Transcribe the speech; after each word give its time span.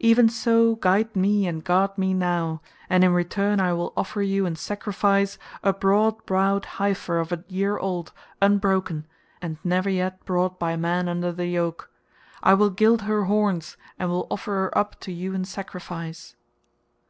Even 0.00 0.28
so 0.28 0.74
guide 0.74 1.16
me 1.16 1.46
and 1.46 1.64
guard 1.64 1.96
me 1.96 2.12
now, 2.12 2.60
and 2.90 3.02
in 3.02 3.14
return 3.14 3.58
I 3.60 3.72
will 3.72 3.94
offer 3.96 4.20
you 4.20 4.44
in 4.44 4.54
sacrifice 4.56 5.38
a 5.62 5.72
broad 5.72 6.22
browed 6.26 6.66
heifer 6.76 7.18
of 7.18 7.32
a 7.32 7.44
year 7.48 7.78
old, 7.78 8.12
unbroken, 8.42 9.06
and 9.40 9.56
never 9.64 9.88
yet 9.88 10.22
brought 10.26 10.58
by 10.58 10.76
man 10.76 11.08
under 11.08 11.32
the 11.32 11.46
yoke. 11.46 11.90
I 12.42 12.52
will 12.52 12.68
gild 12.68 13.00
her 13.08 13.24
horns 13.24 13.78
and 13.98 14.10
will 14.10 14.26
offer 14.30 14.50
her 14.52 14.76
up 14.78 15.00
to 15.00 15.12
you 15.14 15.32
in 15.32 15.46
sacrifice." 15.46 16.36